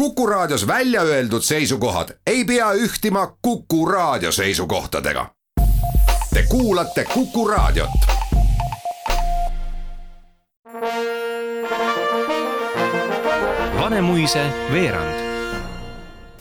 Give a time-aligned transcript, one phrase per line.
[0.00, 5.26] Kuku Raadios välja öeldud seisukohad ei pea ühtima Kuku Raadio seisukohtadega.
[6.34, 7.90] Te kuulate Kuku Raadiot.
[13.80, 15.14] Vanemuise veerand.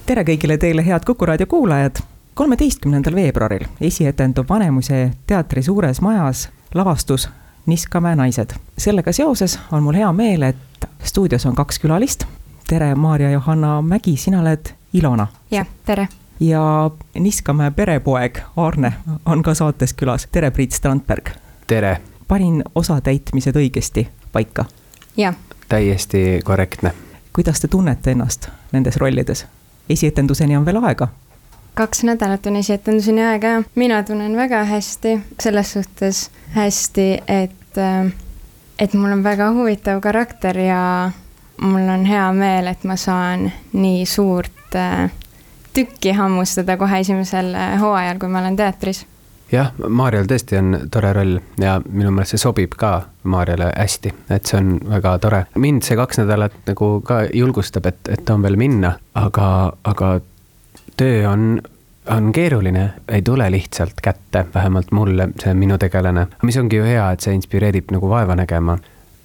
[0.06, 1.96] tere kõigile teile, head Kuku raadio kuulajad.
[2.34, 7.30] kolmeteistkümnendal veebruaril esietendub Vanemuise teatri suures majas lavastus
[7.66, 8.50] Niskamäe naised.
[8.78, 12.39] sellega seoses on mul hea meel, et stuudios on kaks külalist.
[12.70, 15.28] Tere, Maarja-Johanna Mägi, sina oled Ilona.
[15.52, 16.08] jah, tere.
[16.40, 18.94] ja Niskamäe perepoeg Aarne
[19.26, 20.28] on ka saates külas.
[20.32, 21.30] tere, Priit Strandberg.
[21.68, 21.98] tere.
[22.28, 24.66] panin osatäitmised õigesti paika?
[25.18, 25.36] jah.
[25.70, 26.92] täiesti korrektne.
[27.34, 29.46] kuidas te tunnete ennast nendes rollides?
[29.90, 31.08] esietenduseni on veel aega
[31.74, 38.14] kaks nädalat on esietenduseni aega ja mina tunnen väga hästi, selles suhtes hästi, et, äh,
[38.80, 41.12] et mul on väga huvitav karakter ja
[41.62, 45.12] mul on hea meel, et ma saan nii suurt äh,
[45.74, 49.06] tükki hammustada kohe esimesel äh, hooajal, kui ma olen teatris.
[49.52, 52.94] jah, Maarjal tõesti on tore roll ja minu meelest see sobib ka
[53.24, 55.46] Maarjale hästi, et see on väga tore.
[55.56, 60.20] mind see kaks nädalat nagu ka julgustab, et, et on veel minna, aga, aga
[60.98, 61.62] töö on,
[62.10, 66.28] on keeruline, ei tule lihtsalt kätte, vähemalt mulle, see minu tegelane.
[66.44, 68.78] mis ongi ju hea, et see inspireerib nagu vaeva nägema.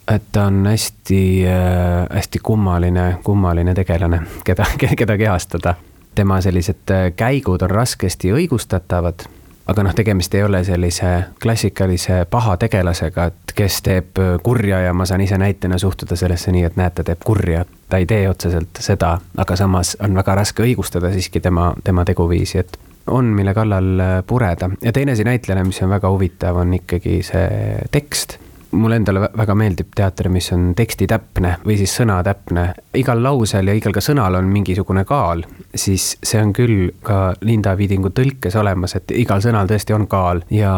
[0.08, 4.66] Et ta on hästi äh,, hästi kummaline, kummaline tegelane, keda,
[5.00, 5.74] keda kehastada.
[6.14, 9.26] tema sellised äh, käigud on raskesti õigustatavad
[9.66, 11.10] aga noh, tegemist ei ole sellise
[11.42, 16.52] klassikalise paha tegelasega, et kes teeb äh, kurja ja ma saan ise näitena suhtuda sellesse
[16.52, 17.64] nii, et näed, ta teeb kurja.
[17.88, 22.58] ta ei tee otseselt seda, aga samas on väga raske õigustada siiski tema, tema teguviisi,
[22.58, 26.74] et on, mille kallal äh, pureda ja teine asi näitlejana, mis on väga huvitav, on
[26.80, 28.38] ikkagi see tekst
[28.74, 32.66] mulle endale väga meeldib teater, mis on tekstitäpne või siis sõnatäpne.
[32.94, 35.44] igal lausel ja igal ka sõnal on mingisugune kaal,
[35.74, 40.44] siis see on küll ka Linda Viidingu tõlkes olemas, et igal sõnal tõesti on kaal
[40.50, 40.74] ja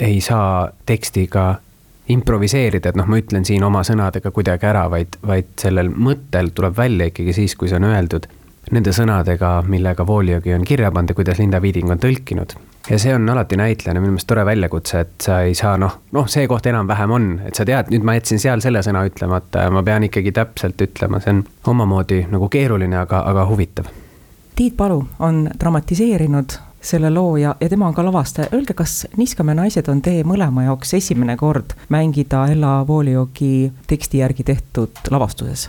[0.00, 1.54] ei saa tekstiga
[2.12, 6.76] improviseerida, et noh, ma ütlen siin oma sõnadega kuidagi ära, vaid, vaid sellel mõttel tuleb
[6.76, 8.26] välja ikkagi siis, kui see on öeldud
[8.72, 12.54] nende sõnadega, millega Voliogi on kirja pannud ja kuidas Linda Viiding on tõlkinud
[12.90, 16.28] ja see on alati näitlejana minu meelest tore väljakutse, et sa ei saa noh, noh,
[16.30, 19.72] see koht enam-vähem on, et sa tead, nüüd ma jätsin seal selle sõna ütlemata ja
[19.74, 21.44] ma pean ikkagi täpselt ütlema, see on
[21.74, 23.90] omamoodi nagu keeruline, aga, aga huvitav.
[24.56, 29.54] Tiit Palu on dramatiseerinud selle loo ja, ja tema on ka lavastaja, öelge, kas Niskamäe
[29.54, 35.68] naised on teie mõlema jaoks esimene kord mängida Ella Vooliogi teksti järgi tehtud lavastuses?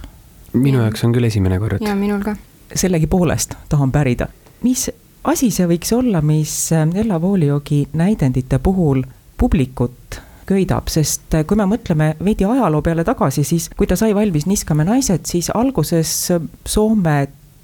[0.54, 1.86] minu jaoks on küll esimene kord.
[1.86, 2.36] ja minul ka.
[2.76, 4.28] sellegipoolest tahan pärida,
[4.66, 4.90] mis
[5.24, 9.04] asi see võiks olla, mis äh, Ella Vooliogi näidendite puhul
[9.38, 14.16] publikut köidab, sest äh, kui me mõtleme veidi ajaloo peale tagasi, siis kui ta sai
[14.16, 17.18] valmis Niskamäe naised, siis alguses äh, Soome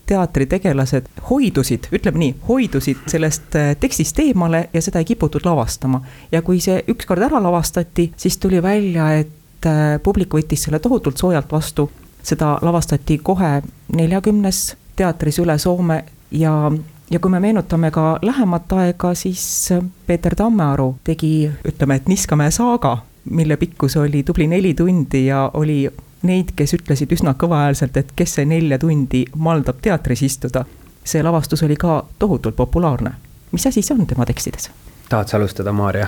[0.09, 5.99] teatritegelased hoidusid, ütleme nii, hoidusid sellest tekstist eemale ja seda ei kiputud lavastama.
[6.31, 9.67] ja kui see ükskord ära lavastati, siis tuli välja, et
[10.01, 11.91] publik võttis selle tohutult soojalt vastu.
[12.23, 13.61] seda lavastati kohe
[13.93, 14.63] neljakümnes
[14.95, 16.71] teatris üle Soome ja
[17.11, 19.69] ja kui me meenutame ka lähemat aega, siis
[20.07, 22.97] Peeter Tammearu tegi, ütleme, et Niskamäe saaga,
[23.29, 25.89] mille pikkus oli tubli neli tundi ja oli
[26.21, 30.65] neid, kes ütlesid üsna kõvahäälselt, et kes see nelja tundi maldab teatris istuda.
[31.03, 33.11] see lavastus oli ka tohutult populaarne.
[33.51, 34.69] mis asi see on tema tekstides?
[35.09, 36.07] tahad sa alustada, Maarja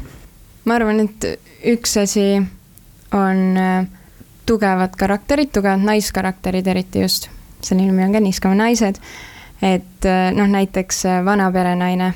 [0.66, 2.42] ma arvan, et üks asi
[3.12, 3.86] on äh,
[4.46, 7.30] tugevad karakterid, tugevad naiskarakterid eriti just,
[7.60, 9.00] selle nimi on ka Niskamäe naised
[9.62, 12.12] et äh, noh, näiteks äh, vana perenaine,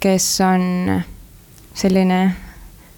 [0.00, 1.02] kes on
[1.74, 2.20] selline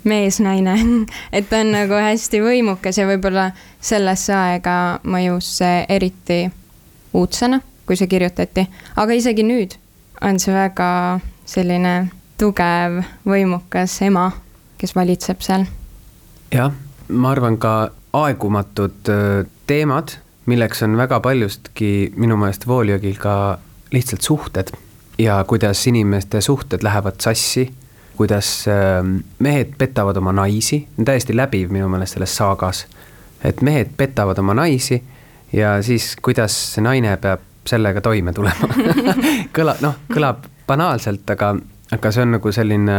[0.05, 0.75] meesnaine
[1.33, 6.45] et ta on nagu hästi võimukas ja võib-olla sellesse aega mõjus see eriti
[7.17, 9.77] uudsena, kui see kirjutati, aga isegi nüüd
[10.25, 10.91] on see väga
[11.47, 11.97] selline
[12.41, 14.31] tugev, võimukas ema,
[14.79, 15.67] kes valitseb seal.
[16.53, 16.73] jah,
[17.09, 17.75] ma arvan ka
[18.17, 23.59] aegumatud äh, teemad, milleks on väga paljustki minu meelest Vooliogil ka
[23.93, 24.73] lihtsalt suhted
[25.19, 27.73] ja kuidas inimeste suhted lähevad sassi,
[28.17, 32.87] kuidas ähm, mehed petavad oma naisi, täiesti läbiv minu meelest selles saagas.
[33.45, 35.03] et mehed petavad oma naisi
[35.53, 38.69] ja siis, kuidas naine peab sellega toime tulema
[39.57, 41.55] kõlab, noh, kõlab banaalselt, aga,
[41.93, 42.99] aga see on nagu selline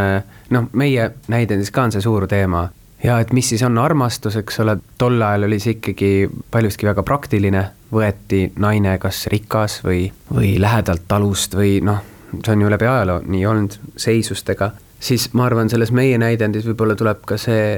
[0.50, 2.68] noh, meie näidendis ka on see suur teema
[3.04, 6.12] ja et mis siis on armastus, eks ole, tol ajal oli see ikkagi
[6.52, 7.64] paljuski väga praktiline,
[7.94, 12.02] võeti naine kas rikas või, või lähedalt talust või noh,
[12.44, 16.98] see on ju läbi ajaloo nii olnud seisustega, siis ma arvan, selles meie näidendis võib-olla
[17.00, 17.78] tuleb ka see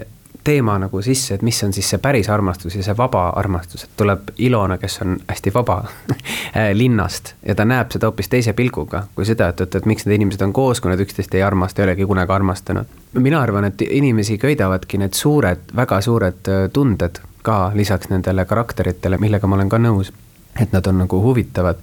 [0.49, 3.95] teema nagu sisse, et mis on siis see päris armastus ja see vaba armastus, et
[3.99, 5.83] tuleb Ilona, kes on hästi vaba
[6.81, 10.17] linnast ja ta näeb seda hoopis teise pilguga kui seda, et, et, et miks need
[10.17, 12.97] inimesed on koos, kui nad üksteist ei armasta, ei olegi kunagi armastanud.
[13.13, 19.17] mina arvan, et inimesi köidavadki need suured, väga suured äh, tunded ka lisaks nendele karakteritele,
[19.17, 20.13] millega ma olen ka nõus,
[20.59, 21.79] et nad on nagu huvitavad,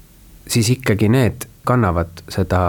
[0.48, 2.62] siis ikkagi need kannavad seda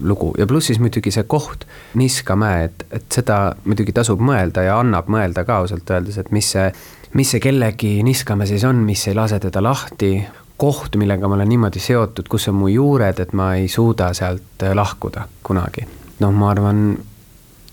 [0.00, 4.78] lugu ja pluss siis muidugi see koht, Niskamäe, et, et seda muidugi tasub mõelda ja
[4.82, 6.70] annab mõelda ka ausalt öeldes, et mis see,
[7.14, 10.16] mis see kellegi Niskamäe siis on, mis ei lase teda lahti,
[10.56, 14.62] koht, millega ma olen niimoodi seotud, kus on mu juured, et ma ei suuda sealt
[14.62, 15.86] äh, lahkuda kunagi.
[16.20, 16.98] noh, ma arvan,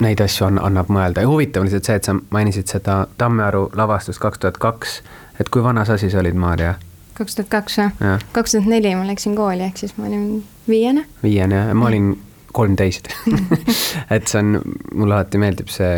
[0.02, 3.68] neid asju on, annab mõelda ja huvitav on lihtsalt see, et sa mainisid seda Tammearu
[3.78, 5.02] lavastust kaks tuhat kaks,
[5.40, 6.74] et kui vana sa siis olid, Maarja?
[7.14, 8.16] kaks tuhat kaks või?
[8.34, 11.06] kaks tuhat neli ma läksin kooli, ehk siis ma olin viiene.
[11.24, 12.14] viiene ma olin
[12.52, 13.10] kolmteist
[14.16, 14.60] et see on,
[14.94, 15.94] mulle alati meeldib see,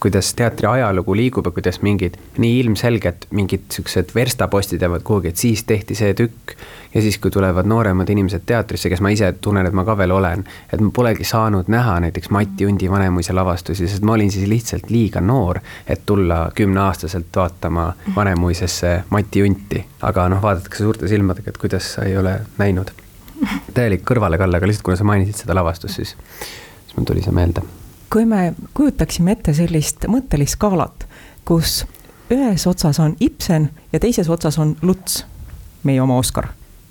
[0.00, 5.36] kuidas teatri ajalugu liigub ja kuidas mingid nii ilmselged mingid siuksed verstapostid jäävad kuhugi, et
[5.36, 6.54] siis tehti see tükk.
[6.94, 10.10] ja siis, kui tulevad nooremad inimesed teatrisse, kes ma ise tunnen, et ma ka veel
[10.10, 10.42] olen,
[10.72, 14.90] et ma polegi saanud näha näiteks Mati Undi Vanemuise lavastusi, sest ma olin siis lihtsalt
[14.90, 19.84] liiga noor, et tulla kümneaastaselt vaatama Vanemuisesse Mati Unti.
[20.02, 22.90] aga noh, vaadatakse suurte silmadega, et kuidas sa ei ole näinud
[23.74, 27.62] täielik kõrvalekalle, aga lihtsalt kuna sa mainisid seda lavastust, siis, siis mul tuli see meelde.
[28.10, 31.06] kui me kujutaksime ette sellist mõttelist skaalat,
[31.44, 31.84] kus
[32.30, 35.24] ühes otsas on Ibsen ja teises otsas on Luts,
[35.82, 36.50] meie oma Oskar,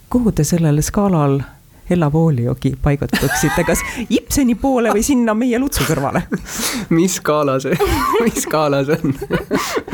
[0.09, 1.41] kuhu te sellel skaalal
[1.89, 6.21] Ella Vooliogi paigutaksite, kas Ibseni poole või sinna meie Lutsu kõrvale?
[6.97, 7.77] mis skaala see,
[8.25, 9.15] mis skaala see on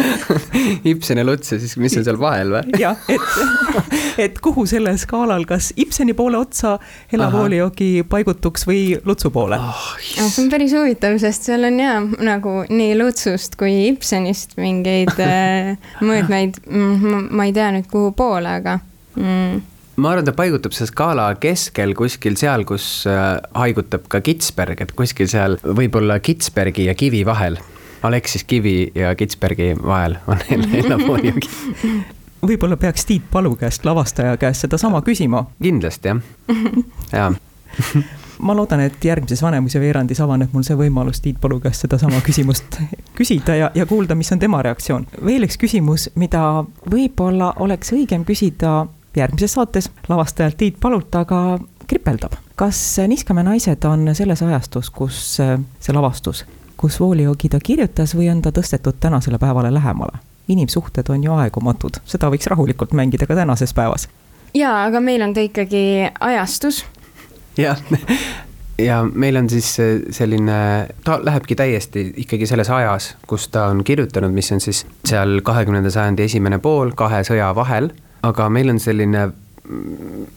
[0.92, 2.80] Ibsen ja Luts ja siis, mis on seal vahel või?
[2.80, 6.75] jah, et, et kuhu sellel skaalal, kas Ibseni poole otsa
[7.13, 9.86] Ella Vooliogi paigutuks või Lutsu poole oh,?
[10.01, 15.75] see on päris huvitav, sest seal on ja nagu nii Lutsust kui Ibsenist mingeid äh,
[16.03, 18.80] mõõtmeid, mm, ma ei tea nüüd, kuhu poole, aga
[19.15, 24.81] mm ma arvan, ta paigutab see skaala keskel kuskil seal, kus äh, haigutab ka Kitzberg,
[24.81, 27.57] et kuskil seal võib-olla Kitzbergi ja Kivi vahel.
[28.06, 30.44] Aleksis Kivi ja Kitzbergi vahel on
[30.81, 31.50] Ella Pooljogi
[32.45, 35.45] võib-olla peaks Tiit Palu käest, lavastaja käest sedasama küsima.
[35.62, 36.21] kindlasti jah,
[37.12, 37.31] jaa
[38.45, 42.80] ma loodan, et järgmises Vanemuise veerandis avaneb mul see võimalus Tiit Palu käest sedasama küsimust
[43.18, 45.07] küsida ja, ja kuulda, mis on tema reaktsioon.
[45.25, 48.86] veel üks küsimus, mida võib-olla oleks õigem küsida
[49.18, 52.34] järgmises saates lavastajalt Tiit Palut aga kripeldab.
[52.56, 56.46] kas Niskamäe naised on selles ajastus, kus äh, see lavastus,
[56.78, 60.20] kus Vooliogi ta kirjutas või on ta tõstetud tänasele päevale lähemale?
[60.48, 64.10] inimsuhted on ju aegumatud, seda võiks rahulikult mängida ka tänases päevas.
[64.54, 66.86] jaa, aga meil on ta ikkagi ajastus.
[67.58, 67.82] jah
[68.78, 73.84] ja meil on siis äh, selline, ta lähebki täiesti ikkagi selles ajas, kus ta on
[73.84, 77.92] kirjutanud, mis on siis seal kahekümnenda sajandi esimene pool kahe sõja vahel
[78.25, 79.27] aga meil on selline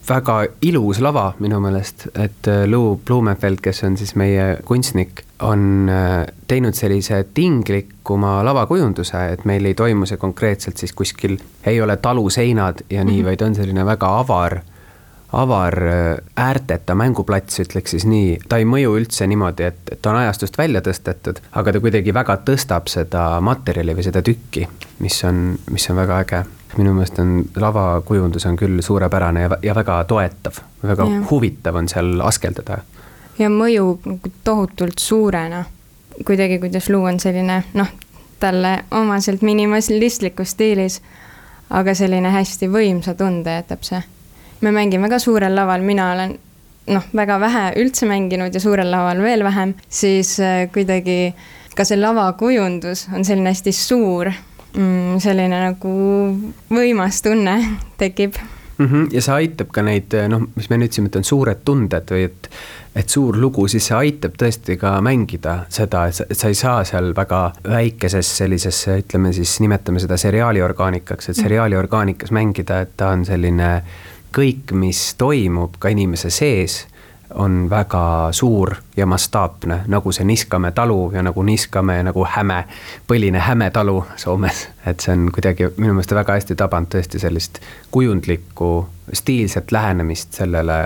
[0.09, 5.91] väga ilus lava minu meelest, et äh, Lou Blumenfeld, kes on siis meie kunstnik, on
[5.93, 11.37] äh, teinud sellise tinglikuma lavakujunduse, et meil ei toimu see konkreetselt siis kuskil,
[11.67, 13.27] ei ole taluseinad ja nii mm, -hmm.
[13.27, 14.61] vaid on selline väga avar,
[15.33, 18.39] avar äh, äärteta mänguplats, ütleks siis nii.
[18.49, 22.39] ta ei mõju üldse niimoodi, et, ta on ajastust välja tõstetud, aga ta kuidagi väga
[22.49, 24.69] tõstab seda materjali või seda tükki,
[25.05, 26.45] mis on, mis on väga äge
[26.77, 31.23] minu meelest on lavakujundus on küll suurepärane ja, ja väga toetav, väga ja.
[31.31, 32.79] huvitav on seal askeldada.
[33.39, 35.65] ja nagu tohutult suurena.
[36.27, 37.89] kuidagi, kuidas luu on selline noh,
[38.41, 41.03] talle omaselt minimalistlikus stiilis,
[41.71, 44.03] aga selline hästi võimsa tunde jätab see.
[44.61, 46.39] Me mängime ka suurel laval, mina olen
[46.89, 51.35] noh, väga vähe üldse mänginud ja suurel laval veel vähem, siis äh, kuidagi
[51.77, 54.31] ka see lavakujundus on selline hästi suur
[54.75, 55.93] mm, selline nagu
[56.75, 57.59] võimas tunne
[58.01, 58.39] tekib
[58.79, 58.87] mm.
[58.87, 59.07] -hmm.
[59.13, 62.51] ja see aitab ka neid, noh, mis me nüüd et on suured tunded või et,
[62.97, 66.59] et suur lugu, siis see aitab tõesti ka mängida seda, et sa, et sa ei
[66.59, 71.43] saa seal väga väikeses sellises, ütleme siis, nimetame seda seriaali orgaanikaks, et mhm.
[71.43, 73.83] seriaali orgaanikas mängida, et ta on selline
[74.35, 76.87] kõik, mis toimub ka inimese sees
[77.35, 82.65] on väga suur ja mastaapne, nagu see Niskamäe talu ja nagu Niskamäe nagu Häme,
[83.09, 84.69] põline Häme talu Soomes.
[84.87, 88.71] et see on kuidagi minu meelest väga hästi tabanud tõesti sellist kujundlikku,
[89.13, 90.79] stiilset lähenemist sellele,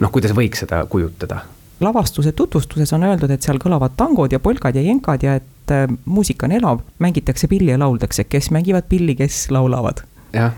[0.00, 1.42] noh, kuidas võiks seda kujutada.
[1.80, 5.86] lavastuse tutvustuses on öeldud, et seal kõlavad tangod ja polkad ja jenkad ja et äh,
[6.04, 10.00] muusika on elav, mängitakse pilli ja lauldakse, kes mängivad pilli, kes laulavad
[10.34, 10.52] jah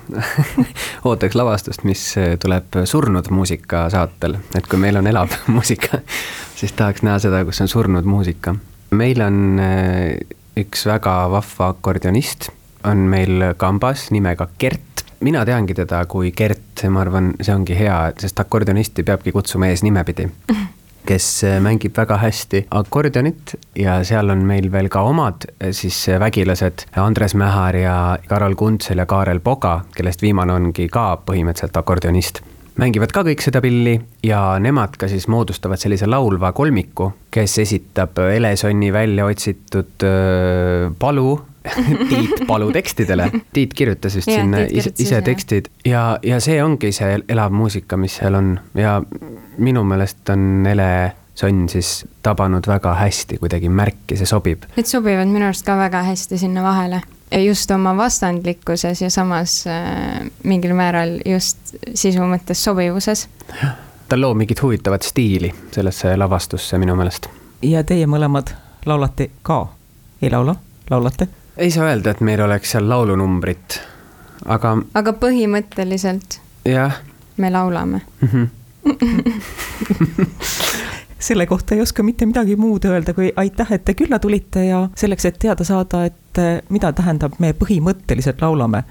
[1.08, 2.02] ootaks lavastust, mis
[2.42, 6.00] tuleb surnud muusika saatel, et kui meil on elav muusika,
[6.56, 8.56] siis tahaks näha seda, kus on surnud muusika.
[8.96, 12.50] meil on äh, üks väga vahva akordionist
[12.86, 15.04] on meil kambas nimega Gert.
[15.20, 20.28] mina teangi teda kui Gert, ma arvan, see ongi hea, sest akordionisti peabki kutsuma eesnimepidi
[21.06, 21.28] kes
[21.64, 27.78] mängib väga hästi akordionit ja seal on meil veel ka omad siis vägilased Andres Mähar
[27.78, 27.96] ja
[28.28, 32.42] Karol Kuntsel ja Kaarel Poga, kellest viimane ongi ka põhimõtteliselt akordionist
[32.80, 33.94] mängivad ka kõik seda pilli
[34.26, 41.36] ja nemad ka siis moodustavad sellise laulva kolmiku, kes esitab Elesonni välja otsitud äh, palu
[42.10, 43.30] Tiit Palu tekstidele.
[43.52, 47.98] Tiit kirjutas vist yeah, sinna ise, ise tekstid ja, ja see ongi see elav muusika,
[48.00, 48.98] mis seal on ja
[49.58, 50.90] minu meelest on Ele
[51.36, 54.62] Sonn siis tabanud väga hästi kuidagi märki, see sobib.
[54.72, 57.02] Need sobivad minu arust ka väga hästi sinna vahele
[57.44, 63.28] just oma vastandlikkuses ja samas äh, mingil määral just sisu mõttes sobivuses.
[64.08, 67.28] ta loob mingit huvitavat stiili sellesse lavastusse minu meelest.
[67.62, 68.54] ja teie mõlemad
[68.86, 69.66] laulate ka,
[70.22, 70.54] ei laula,
[70.90, 71.28] laulate?
[71.56, 73.80] Ei saa öelda, et meil oleks seal laulunumbrit,
[74.44, 74.76] aga.
[74.94, 76.40] aga põhimõtteliselt.
[76.64, 77.00] jah.
[77.36, 78.28] me laulame mm.
[78.28, 78.48] -hmm.
[81.18, 84.88] selle kohta ei oska mitte midagi muud öelda, kui aitäh, et te külla tulite ja
[84.94, 88.84] selleks, et teada saada, et eh, mida tähendab, me põhimõtteliselt laulame,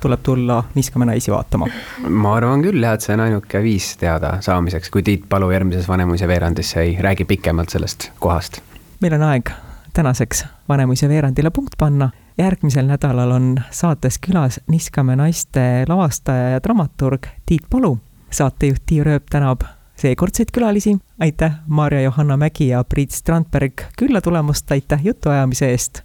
[0.00, 1.66] tuleb tulla Niiskame naisi vaatama.
[2.08, 5.88] ma arvan küll jah, et see on ainuke viis teada saamiseks, kui Tiit Palu järgmises
[5.88, 8.62] Vanemuise veerandisse ei räägi pikemalt sellest kohast.
[9.00, 9.50] meil on aeg
[9.92, 12.10] tänaseks Vanemuise veerandile punkt panna.
[12.38, 17.98] järgmisel nädalal on saates külas Niiskame naiste lavastaja ja dramaturg Tiit Palu.
[18.30, 19.60] saatejuht Tiia Rööp tänab
[19.96, 26.02] seekordseid külalisi, aitäh, Maarja-Johanna Mägi ja Priit Strandberg külla tulemast, aitäh jutuajamise eest.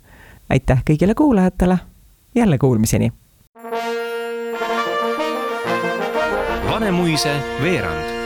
[0.50, 1.77] aitäh kõigile kuulajatele,
[2.36, 3.12] jälle kuulmiseni.
[6.70, 8.16] Vanemuise veerand